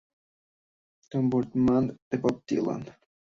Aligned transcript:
Tambourine 1.11 1.61
Man" 1.67 1.91
de 2.09 2.17
Bob 2.17 2.43
Dylan. 2.47 2.83